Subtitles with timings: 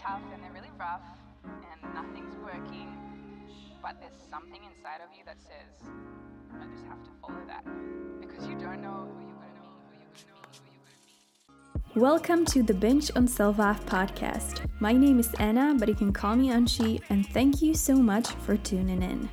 [0.00, 1.02] tough and they're really rough
[1.44, 2.88] and nothing's working,
[3.82, 5.90] but there's something inside of you that says,
[6.58, 7.64] I just have to follow that
[8.18, 9.60] because you don't know who you're going to
[11.92, 12.02] meet.
[12.02, 14.66] Welcome to the Binge on Self-Love podcast.
[14.80, 18.28] My name is Anna, but you can call me Anshi, and thank you so much
[18.28, 19.28] for tuning in.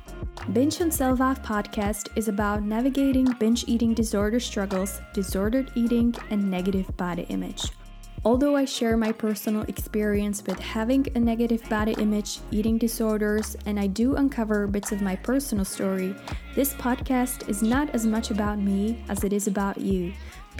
[0.52, 6.94] Binge on Self-Love podcast is about navigating binge eating disorder struggles, disordered eating, and negative
[6.98, 7.70] body image.
[8.24, 13.78] Although I share my personal experience with having a negative body image, eating disorders, and
[13.78, 16.14] I do uncover bits of my personal story,
[16.54, 20.12] this podcast is not as much about me as it is about you.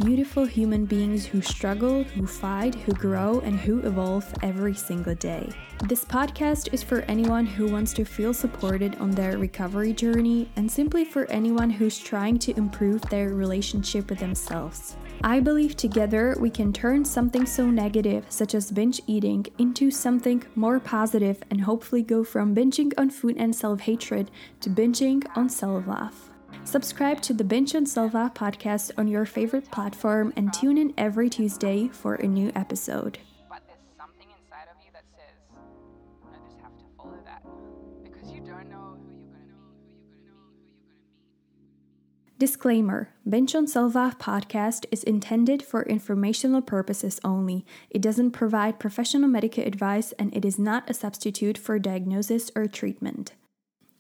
[0.05, 5.51] Beautiful human beings who struggle, who fight, who grow, and who evolve every single day.
[5.89, 10.71] This podcast is for anyone who wants to feel supported on their recovery journey and
[10.71, 14.95] simply for anyone who's trying to improve their relationship with themselves.
[15.25, 20.45] I believe together we can turn something so negative, such as binge eating, into something
[20.55, 25.49] more positive and hopefully go from binging on food and self hatred to binging on
[25.49, 26.28] self love.
[26.69, 31.31] Subscribe to the on Self Love podcast on your favorite platform and tune in every
[31.31, 33.19] Tuesday for a new episode.
[33.49, 35.33] But there's something inside of you that says,
[36.27, 37.43] I just have to follow that
[38.05, 41.01] because you don't know who you're going to meet, who you're going to meet, who
[41.01, 42.39] you're going to meet.
[42.39, 47.65] Disclaimer Binge on Self-Love podcast is intended for informational purposes only.
[47.89, 52.67] It doesn't provide professional medical advice and it is not a substitute for diagnosis or
[52.67, 53.33] treatment.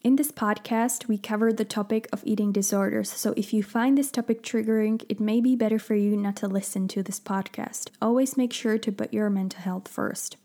[0.08, 4.10] In this podcast, we cover the topic of eating disorders, so if you find this
[4.10, 7.90] topic triggering, it may be better for you not to listen to this podcast.
[8.00, 10.38] Always make sure to put your mental health first.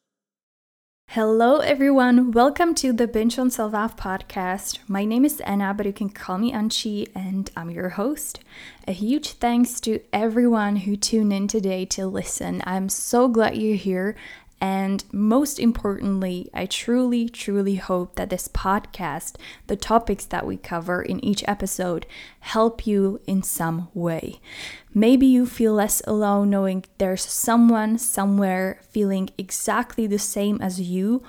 [1.08, 2.32] Hello, everyone.
[2.32, 4.80] Welcome to the Binge on Self Love podcast.
[4.88, 8.40] My name is Anna, but you can call me Anchi, and I'm your host.
[8.88, 12.62] A huge thanks to everyone who tuned in today to listen.
[12.66, 14.16] I'm so glad you're here.
[14.64, 19.36] And most importantly, I truly, truly hope that this podcast,
[19.68, 22.06] the topics that we cover in each episode,
[22.40, 24.40] help you in some way.
[24.94, 31.22] Maybe you feel less alone knowing there's someone somewhere feeling exactly the same as you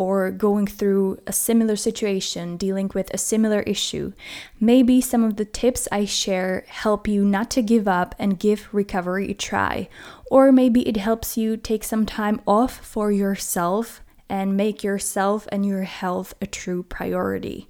[0.00, 4.14] or going through a similar situation, dealing with a similar issue.
[4.58, 8.72] Maybe some of the tips I share help you not to give up and give
[8.72, 9.90] recovery a try.
[10.30, 15.66] Or maybe it helps you take some time off for yourself and make yourself and
[15.66, 17.68] your health a true priority.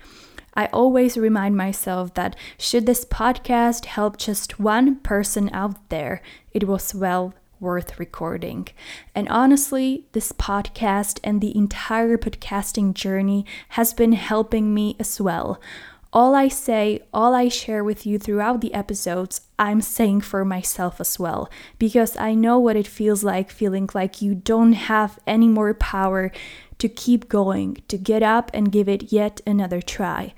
[0.54, 6.68] I always remind myself that should this podcast help just one person out there, it
[6.68, 8.68] was well worth recording.
[9.14, 15.60] And honestly, this podcast and the entire podcasting journey has been helping me as well.
[16.12, 21.00] All I say, all I share with you throughout the episodes, I'm saying for myself
[21.00, 21.48] as well,
[21.78, 26.32] because I know what it feels like feeling like you don't have any more power
[26.78, 30.34] to keep going, to get up and give it yet another try.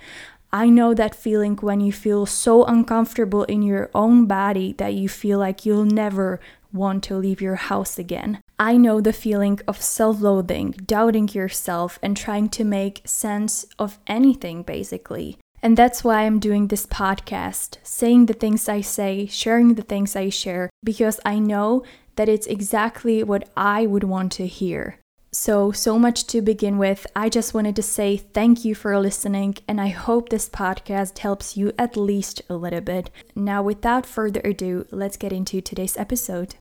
[0.53, 5.09] I know that feeling when you feel so uncomfortable in your own body that you
[5.09, 6.41] feel like you'll never
[6.73, 8.41] want to leave your house again.
[8.59, 13.99] I know the feeling of self loathing, doubting yourself, and trying to make sense of
[14.07, 15.39] anything basically.
[15.63, 20.17] And that's why I'm doing this podcast, saying the things I say, sharing the things
[20.17, 21.85] I share, because I know
[22.17, 24.99] that it's exactly what I would want to hear.
[25.35, 27.07] So, so much to begin with.
[27.17, 31.57] I just wanted to say thank you for listening, and I hope this podcast helps
[31.57, 33.09] you at least a little bit.
[33.35, 36.57] Now, without further ado, let's get into today's episode.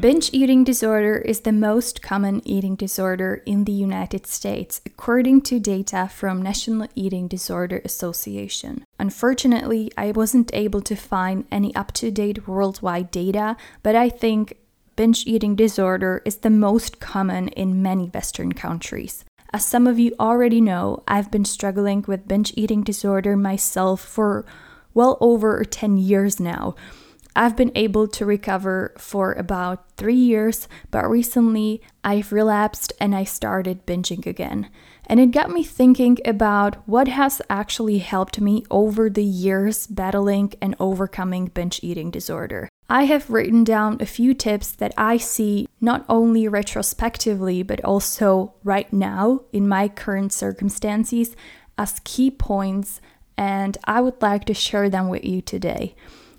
[0.00, 5.58] Binge eating disorder is the most common eating disorder in the United States, according to
[5.58, 8.84] data from National Eating Disorder Association.
[9.00, 14.58] Unfortunately, I wasn't able to find any up to date worldwide data, but I think
[14.94, 19.24] binge eating disorder is the most common in many Western countries.
[19.52, 24.46] As some of you already know, I've been struggling with binge eating disorder myself for
[24.94, 26.76] well over 10 years now.
[27.38, 33.22] I've been able to recover for about three years, but recently I've relapsed and I
[33.22, 34.68] started binging again.
[35.06, 40.54] And it got me thinking about what has actually helped me over the years battling
[40.60, 42.68] and overcoming binge eating disorder.
[42.90, 48.54] I have written down a few tips that I see not only retrospectively but also
[48.64, 51.36] right now in my current circumstances
[51.78, 53.00] as key points,
[53.36, 55.94] and I would like to share them with you today.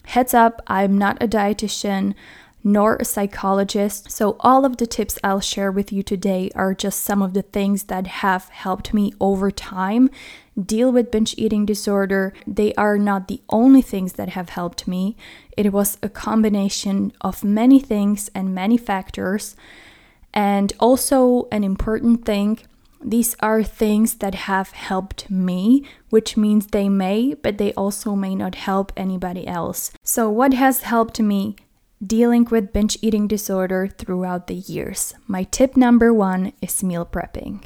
[0.09, 2.15] Heads up, I'm not a dietitian.
[2.61, 4.11] nor a psychologist.
[4.11, 7.43] So, all of the tips I'll share with you today are just some of the
[7.43, 10.09] things that have helped me over time
[10.59, 12.33] deal with binge eating disorder.
[12.45, 15.15] They are not the only things that have helped me,
[15.55, 19.55] it was a combination of many things and many factors.
[20.33, 22.59] And also, an important thing
[23.01, 28.35] these are things that have helped me, which means they may, but they also may
[28.35, 29.91] not help anybody else.
[30.03, 31.55] So, what has helped me?
[32.05, 35.13] Dealing with binge eating disorder throughout the years.
[35.27, 37.63] My tip number one is meal prepping.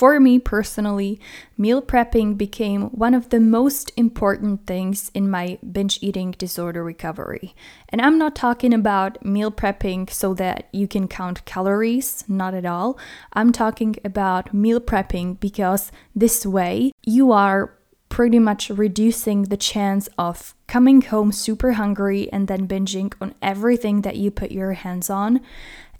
[0.00, 1.20] For me personally,
[1.58, 7.54] meal prepping became one of the most important things in my binge eating disorder recovery.
[7.90, 12.64] And I'm not talking about meal prepping so that you can count calories, not at
[12.64, 12.98] all.
[13.34, 17.76] I'm talking about meal prepping because this way you are
[18.08, 24.00] pretty much reducing the chance of coming home super hungry and then binging on everything
[24.00, 25.40] that you put your hands on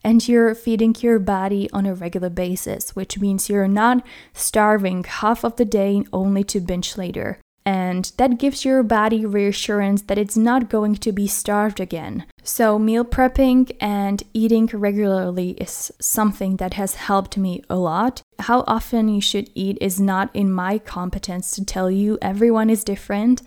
[0.02, 5.44] and you're feeding your body on a regular basis, which means you're not starving half
[5.44, 7.38] of the day only to binge later.
[7.66, 12.24] And that gives your body reassurance that it's not going to be starved again.
[12.42, 18.22] So, meal prepping and eating regularly is something that has helped me a lot.
[18.38, 22.82] How often you should eat is not in my competence to tell you, everyone is
[22.82, 23.42] different.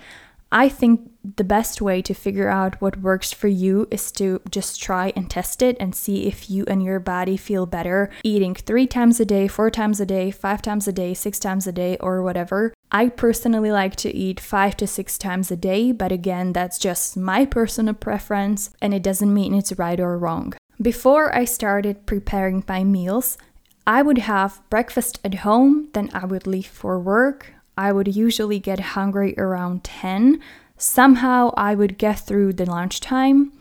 [0.56, 4.80] I think the best way to figure out what works for you is to just
[4.80, 8.86] try and test it and see if you and your body feel better eating three
[8.86, 11.98] times a day, four times a day, five times a day, six times a day,
[12.00, 12.72] or whatever.
[12.92, 17.18] I personally like to eat five to six times a day, but again, that's just
[17.18, 20.54] my personal preference and it doesn't mean it's right or wrong.
[20.80, 23.40] Before I started preparing my meals,
[23.88, 27.54] I would have breakfast at home, then I would leave for work.
[27.78, 30.40] I would usually get hungry around 10.
[30.78, 33.52] Somehow I would get through the lunchtime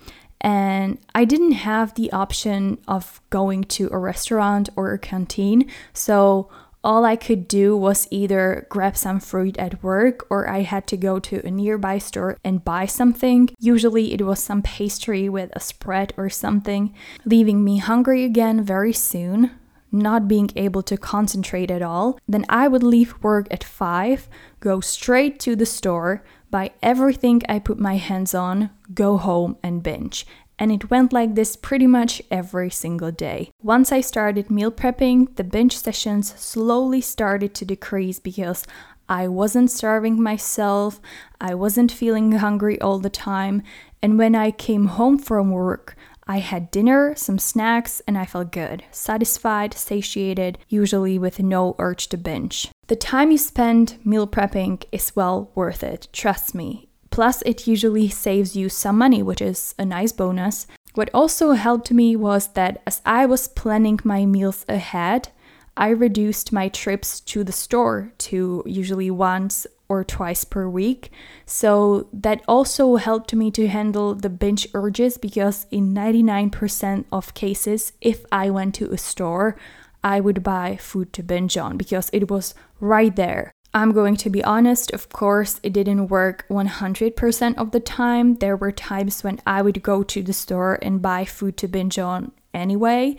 [0.41, 5.71] and I didn't have the option of going to a restaurant or a canteen.
[5.93, 6.51] So
[6.85, 10.97] all I could do was either grab some fruit at work or I had to
[10.97, 13.51] go to a nearby store and buy something.
[13.61, 16.93] Usually it was some pastry with a spread or something,
[17.25, 19.53] leaving me hungry again very soon
[19.93, 24.29] not being able to concentrate at all, then I would leave work at 5,
[24.61, 29.83] go straight to the store, buy everything I put my hands on, go home and
[29.83, 30.27] binge.
[30.59, 33.51] And it went like this pretty much every single day.
[33.63, 38.65] Once I started meal prepping, the binge sessions slowly started to decrease because
[39.09, 41.01] I wasn't starving myself,
[41.41, 43.63] I wasn't feeling hungry all the time,
[44.01, 45.97] and when I came home from work,
[46.27, 52.09] I had dinner, some snacks, and I felt good, satisfied, satiated, usually with no urge
[52.09, 52.71] to binge.
[52.87, 56.89] The time you spend meal prepping is well worth it, trust me.
[57.11, 60.67] Plus, it usually saves you some money, which is a nice bonus.
[60.95, 65.29] What also helped me was that as I was planning my meals ahead,
[65.77, 71.13] I reduced my trips to the store to usually once or twice per week.
[71.45, 77.93] So that also helped me to handle the binge urges because in 99% of cases,
[78.01, 79.55] if I went to a store,
[80.03, 83.53] I would buy food to binge on because it was right there.
[83.75, 88.37] I'm going to be honest, of course, it didn't work 100% of the time.
[88.37, 91.99] There were times when I would go to the store and buy food to binge
[91.99, 93.17] on anyway,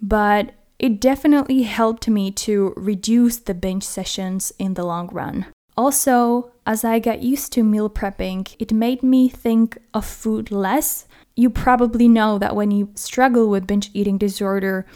[0.00, 5.46] but it definitely helped me to reduce the binge sessions in the long run.
[5.76, 11.06] Also, as I got used to meal prepping, it made me think of food less.
[11.36, 14.86] You probably know that when you struggle with binge eating disorder,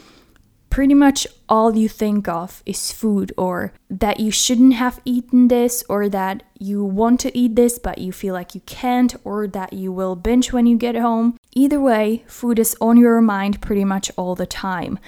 [0.70, 5.82] pretty much all you think of is food, or that you shouldn't have eaten this,
[5.88, 9.72] or that you want to eat this but you feel like you can't, or that
[9.72, 11.36] you will binge when you get home.
[11.54, 14.98] Either way, food is on your mind pretty much all the time.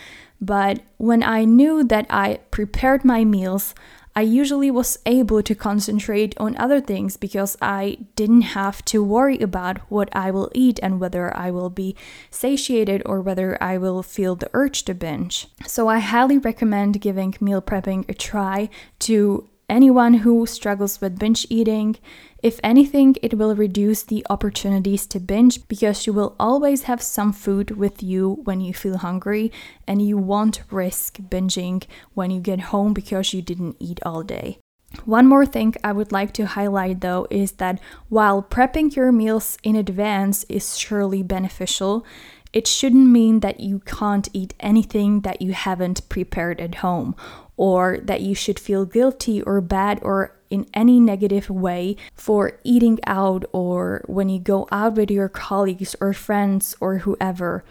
[0.41, 3.75] But when I knew that I prepared my meals,
[4.17, 9.39] I usually was able to concentrate on other things because I didn't have to worry
[9.39, 11.97] about what I will eat and whether I will be
[12.31, 15.49] satiated or whether I will feel the urge to binge.
[15.67, 18.69] So I highly recommend giving meal prepping a try
[19.01, 21.97] to anyone who struggles with binge eating.
[22.43, 27.33] If anything, it will reduce the opportunities to binge because you will always have some
[27.33, 29.53] food with you when you feel hungry
[29.87, 31.85] and you won't risk binging
[32.15, 34.59] when you get home because you didn't eat all day.
[35.05, 39.57] One more thing I would like to highlight though is that while prepping your meals
[39.63, 42.05] in advance is surely beneficial,
[42.53, 47.15] It shouldn't mean that you can't eat anything that you haven't prepared at home,
[47.61, 52.99] or that you should feel guilty or bad or in any negative way for eating
[53.07, 57.63] out or when you go out with your colleagues or friends or whoever.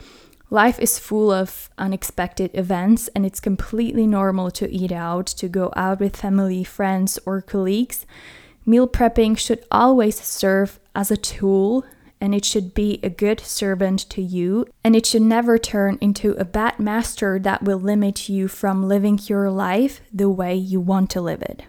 [0.52, 5.74] Life is full of unexpected events, and it's completely normal to eat out, to go
[5.76, 8.06] out with family, friends, or colleagues.
[8.68, 11.84] Meal prepping should always serve as a tool
[12.22, 16.32] and it should be a good servant to you, and it should never turn into
[16.34, 21.10] a bad master that will limit you from living your life the way you want
[21.12, 21.64] to live it.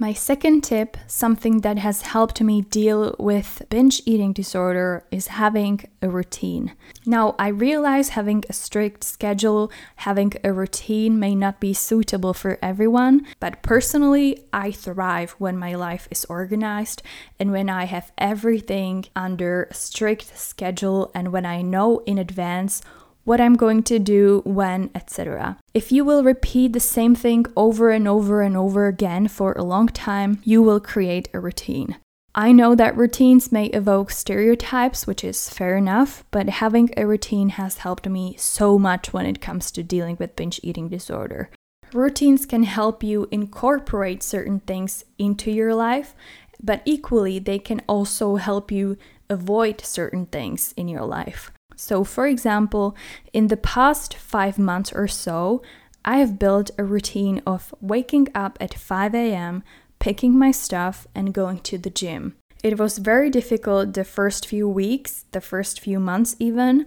[0.00, 5.82] My second tip, something that has helped me deal with binge eating disorder, is having
[6.00, 6.72] a routine.
[7.04, 12.58] Now, I realize having a strict schedule, having a routine may not be suitable for
[12.62, 17.02] everyone, but personally, I thrive when my life is organized
[17.38, 22.80] and when I have everything under strict schedule and when I know in advance
[23.24, 25.58] what I'm going to do, when, etc.
[25.74, 29.62] If you will repeat the same thing over and over and over again for a
[29.62, 31.96] long time, you will create a routine.
[32.34, 37.50] I know that routines may evoke stereotypes, which is fair enough, but having a routine
[37.50, 41.50] has helped me so much when it comes to dealing with binge eating disorder.
[41.92, 46.14] Routines can help you incorporate certain things into your life,
[46.62, 48.96] but equally, they can also help you
[49.28, 51.50] avoid certain things in your life.
[51.80, 52.94] So, for example,
[53.32, 55.62] in the past five months or so,
[56.04, 59.64] I have built a routine of waking up at 5 a.m.,
[59.98, 62.36] picking my stuff, and going to the gym.
[62.62, 66.84] It was very difficult the first few weeks, the first few months even,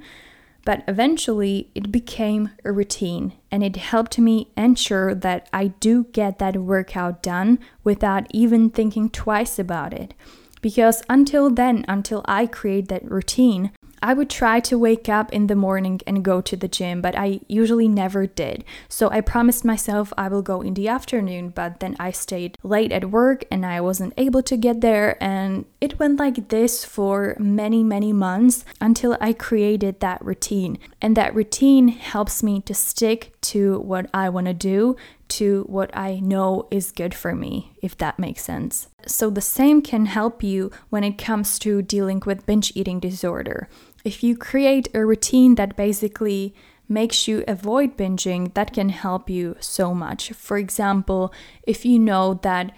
[0.63, 6.37] but eventually it became a routine and it helped me ensure that I do get
[6.37, 10.13] that workout done without even thinking twice about it.
[10.61, 13.71] Because until then, until I create that routine,
[14.03, 17.17] I would try to wake up in the morning and go to the gym, but
[17.17, 18.65] I usually never did.
[18.89, 22.91] So I promised myself I will go in the afternoon, but then I stayed late
[22.91, 25.17] at work and I wasn't able to get there.
[25.23, 30.79] And it went like this for many, many months until I created that routine.
[31.01, 34.97] And that routine helps me to stick to what I want to do,
[35.29, 38.87] to what I know is good for me, if that makes sense.
[39.05, 43.67] So, the same can help you when it comes to dealing with binge eating disorder.
[44.03, 46.53] If you create a routine that basically
[46.89, 50.31] makes you avoid binging, that can help you so much.
[50.33, 51.33] For example,
[51.63, 52.73] if you know that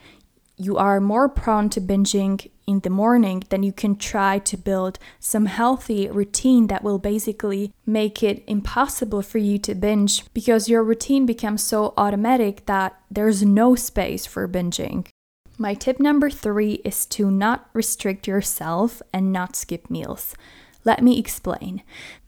[0.58, 5.00] you are more prone to binging in the morning, then you can try to build
[5.20, 10.84] some healthy routine that will basically make it impossible for you to binge because your
[10.84, 15.08] routine becomes so automatic that there's no space for binging.
[15.58, 20.36] My tip number three is to not restrict yourself and not skip meals.
[20.86, 21.82] Let me explain.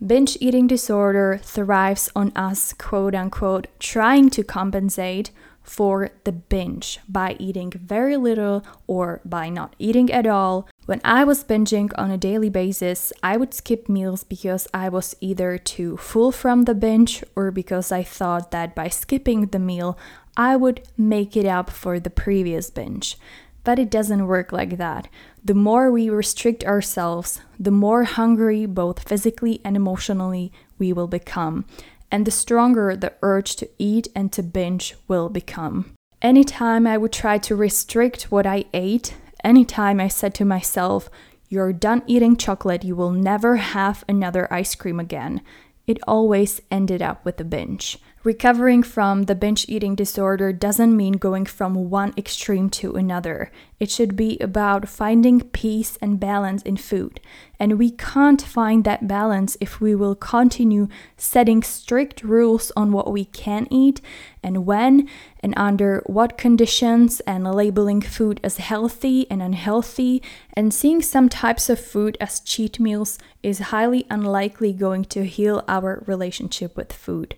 [0.05, 7.35] Binge eating disorder thrives on us, quote unquote, trying to compensate for the binge by
[7.39, 10.67] eating very little or by not eating at all.
[10.85, 15.15] When I was binging on a daily basis, I would skip meals because I was
[15.19, 19.97] either too full from the binge or because I thought that by skipping the meal,
[20.37, 23.17] I would make it up for the previous binge.
[23.65, 25.09] But it doesn't work like that.
[25.47, 31.63] The more we restrict ourselves, the more hungry, both physically and emotionally, we will become,
[32.11, 35.93] and the stronger the urge to eat and to binge will become.
[36.21, 41.09] Anytime I would try to restrict what I ate, anytime I said to myself,
[41.47, 45.39] You're done eating chocolate, you will never have another ice cream again,
[45.85, 47.99] it always ended up with a binge.
[48.27, 53.49] Recovering from the binge eating disorder doesn't mean going from one extreme to another.
[53.79, 57.21] It should be about finding peace and balance in food.
[57.57, 63.13] And we can't find that balance if we will continue setting strict rules on what
[63.13, 64.01] we can eat
[64.43, 65.07] and when
[65.41, 70.21] and under what conditions, and labeling food as healthy and unhealthy,
[70.53, 75.63] and seeing some types of food as cheat meals is highly unlikely going to heal
[75.67, 77.35] our relationship with food.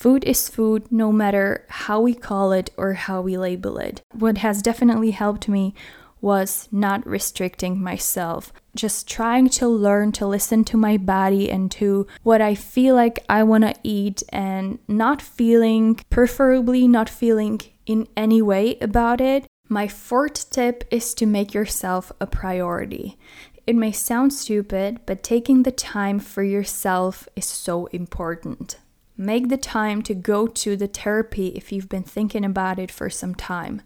[0.00, 4.00] Food is food no matter how we call it or how we label it.
[4.14, 5.74] What has definitely helped me
[6.22, 12.06] was not restricting myself, just trying to learn to listen to my body and to
[12.22, 18.08] what I feel like I want to eat and not feeling, preferably not feeling in
[18.16, 19.44] any way about it.
[19.68, 23.18] My fourth tip is to make yourself a priority.
[23.66, 28.78] It may sound stupid, but taking the time for yourself is so important.
[29.20, 33.10] Make the time to go to the therapy if you've been thinking about it for
[33.10, 33.82] some time.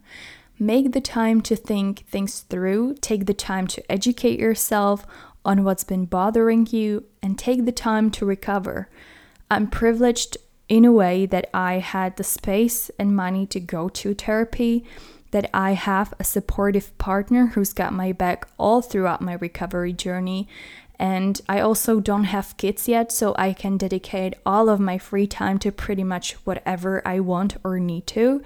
[0.57, 5.05] Make the time to think things through, take the time to educate yourself
[5.43, 8.87] on what's been bothering you and take the time to recover.
[9.51, 10.37] I'm privileged
[10.69, 14.85] in a way that I had the space and money to go to therapy,
[15.31, 20.47] that I have a supportive partner who's got my back all throughout my recovery journey.
[20.99, 25.27] And I also don't have kids yet, so I can dedicate all of my free
[25.27, 28.41] time to pretty much whatever I want or need to.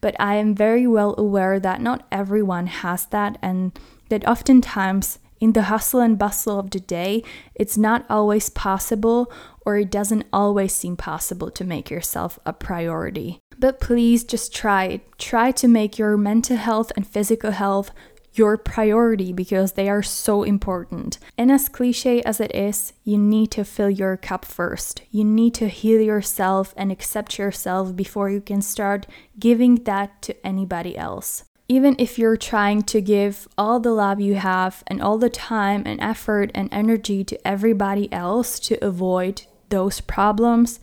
[0.00, 5.52] But I am very well aware that not everyone has that, and that oftentimes in
[5.52, 7.22] the hustle and bustle of the day,
[7.54, 9.30] it's not always possible
[9.64, 13.40] or it doesn't always seem possible to make yourself a priority.
[13.58, 15.18] But please just try it.
[15.18, 17.90] Try to make your mental health and physical health
[18.36, 21.18] your priority because they are so important.
[21.38, 25.02] And as cliche as it is, you need to fill your cup first.
[25.10, 29.06] You need to heal yourself and accept yourself before you can start
[29.38, 34.36] giving that to anybody else even if you're trying to give all the love you
[34.36, 40.00] have and all the time and effort and energy to everybody else to avoid those
[40.00, 40.78] problems,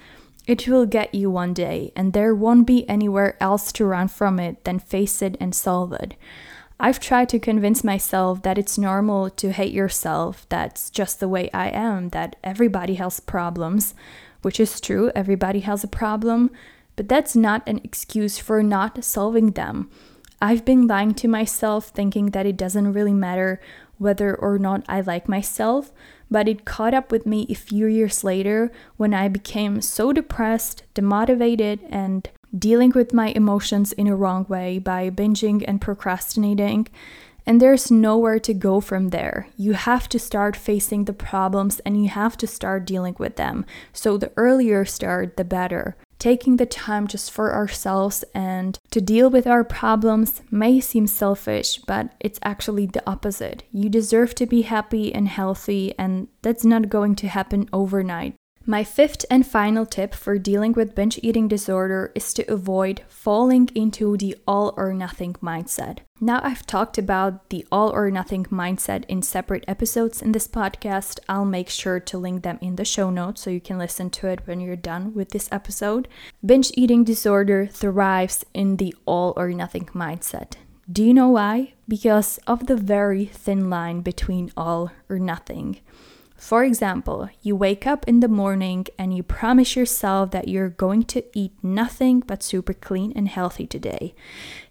[0.46, 4.40] it will get you one day, and there won't be anywhere else to run from
[4.40, 6.16] it than face it and solve it.
[6.80, 11.50] I've tried to convince myself that it's normal to hate yourself, that's just the way
[11.54, 13.94] I am, that everybody has problems,
[14.42, 16.52] which is true, everybody has a problem,
[16.96, 19.90] but that's not an excuse for not solving them.
[20.42, 23.62] I've been lying to myself, thinking that it doesn't really matter
[23.98, 25.94] whether or not I like myself,
[26.30, 30.84] but it caught up with me a few years later when I became so depressed,
[30.96, 36.88] demotivated, and dealing with my emotions in a wrong way by binging and procrastinating.
[37.46, 39.48] And there's nowhere to go from there.
[39.58, 43.66] You have to start facing the problems and you have to start dealing with them.
[43.92, 45.98] So, the earlier start, the better.
[46.20, 51.80] Taking the time just for ourselves and to deal with our problems may seem selfish,
[51.80, 53.64] but it's actually the opposite.
[53.74, 58.36] You deserve to be happy and healthy, and that's not going to happen overnight.
[58.66, 63.68] My fifth and final tip for dealing with binge eating disorder is to avoid falling
[63.76, 65.98] into the all or nothing mindset.
[66.22, 71.20] Now, I've talked about the all or nothing mindset in separate episodes in this podcast.
[71.28, 74.28] I'll make sure to link them in the show notes so you can listen to
[74.28, 76.08] it when you're done with this episode.
[76.46, 80.54] Binge eating disorder thrives in the all or nothing mindset.
[80.90, 81.74] Do you know why?
[81.86, 85.82] Because of the very thin line between all or nothing.
[86.44, 91.04] For example, you wake up in the morning and you promise yourself that you're going
[91.04, 94.14] to eat nothing but super clean and healthy today.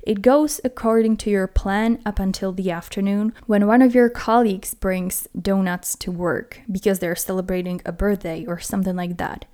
[0.03, 4.75] It goes according to your plan up until the afternoon when one of your colleagues
[4.75, 9.47] brings donuts to work because they're celebrating a birthday or something like that.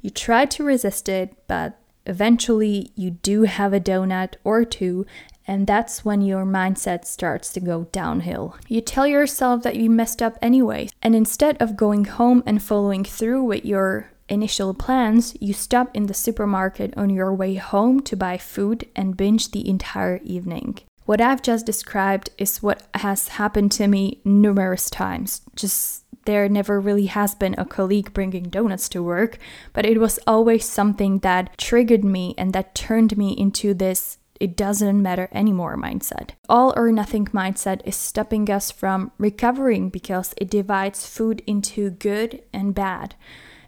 [0.00, 5.04] You try to resist it, but eventually you do have a donut or two
[5.46, 8.56] and that's when your mindset starts to go downhill.
[8.68, 13.04] You tell yourself that you messed up anyway, and instead of going home and following
[13.04, 18.16] through with your initial plans, you stop in the supermarket on your way home to
[18.16, 20.78] buy food and binge the entire evening.
[21.04, 25.42] What I've just described is what has happened to me numerous times.
[25.54, 29.38] Just there never really has been a colleague bringing donuts to work,
[29.72, 34.56] but it was always something that triggered me and that turned me into this it
[34.56, 36.30] doesn't matter anymore mindset.
[36.48, 42.42] All or nothing mindset is stopping us from recovering because it divides food into good
[42.52, 43.14] and bad.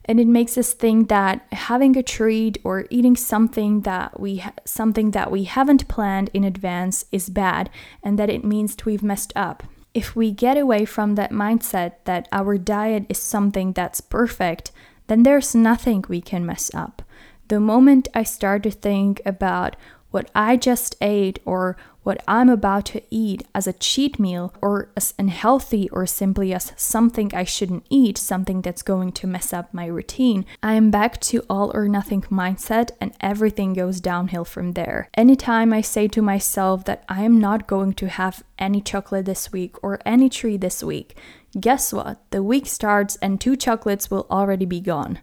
[0.05, 4.55] And it makes us think that having a treat or eating something that we ha-
[4.65, 7.69] something that we haven't planned in advance is bad
[8.03, 9.65] and that it means we've messed up.
[9.93, 14.73] If we get away from that mindset that our diet is something that's perfect,
[15.09, 17.03] then there's nothing we can mess up.
[17.49, 19.75] The moment I start to think about
[20.11, 21.77] what I just ate or
[22.09, 26.73] what I'm about to eat as a cheat meal or as unhealthy or simply as
[26.75, 31.21] something I shouldn't eat, something that's going to mess up my routine, I am back
[31.21, 35.11] to all or nothing mindset and everything goes downhill from there.
[35.14, 39.53] Anytime I say to myself that I am not going to have any chocolate this
[39.53, 41.14] week or any treat this week,
[41.61, 42.23] guess what?
[42.31, 45.18] The week starts and two chocolates will already be gone.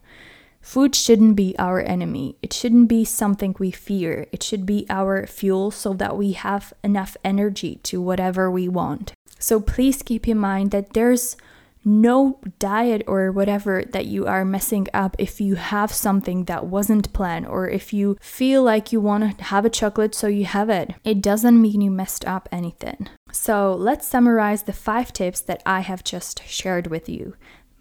[0.65, 2.37] Food shouldn't be our enemy.
[2.41, 4.25] It shouldn't be something we fear.
[4.31, 9.13] It should be our fuel so that we have enough energy to whatever we want.
[9.37, 11.37] So please keep in mind that there's
[11.85, 17.13] no diet or whatever that you are messing up if you have something that wasn't
[17.13, 20.71] planned or if you feel like you want to have a chocolate so you have
[20.71, 20.95] it.
[21.03, 23.07] It doesn't mean you messed up anything.
[23.31, 27.35] So let's summarize the five tips that I have just shared with you.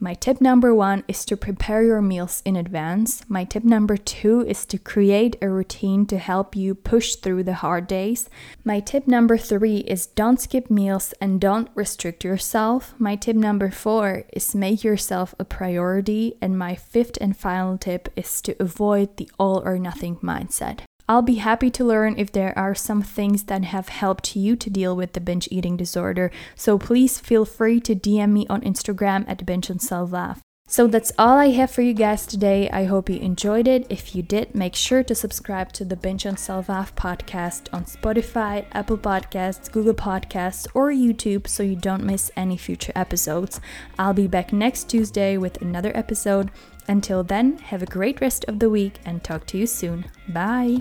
[0.04, 3.22] My tip number one is to prepare your meals in advance.
[3.26, 7.54] My tip number two is to create a routine to help you push through the
[7.54, 8.28] hard days.
[8.66, 12.94] My tip number three is don't skip meals and don't restrict yourself.
[12.98, 16.36] My tip number four is make yourself a priority.
[16.38, 20.80] And my fifth and final tip is to avoid the all or nothing mindset.
[21.08, 24.70] I'll be happy to learn if there are some things that have helped you to
[24.70, 29.24] deal with the binge eating disorder, so please feel free to DM me on Instagram
[29.28, 30.40] at binge and self love.
[30.66, 32.70] So that's all I have for you guys today.
[32.70, 33.86] I hope you enjoyed it.
[33.90, 38.64] If you did, make sure to subscribe to the Binge on Self podcast on Spotify,
[38.72, 43.60] Apple Podcasts, Google Podcasts, or YouTube so you don't miss any future episodes.
[43.98, 46.50] I'll be back next Tuesday with another episode.
[46.88, 50.06] Until then, have a great rest of the week and talk to you soon.
[50.28, 50.80] Bye.